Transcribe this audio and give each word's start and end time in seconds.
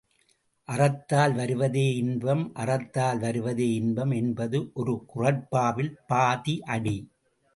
அறத்தால் 0.69 1.33
வருவதே 1.33 1.83
இன்பம் 1.95 2.41
அறத்தால் 2.55 3.19
வருவதே 3.19 3.67
இன்பம் 3.73 4.11
என்பது 4.11 4.59
ஒரு 4.73 4.93
குறட்பாவில் 5.13 5.93
பாதி 6.07 6.55
அடி. 6.67 6.97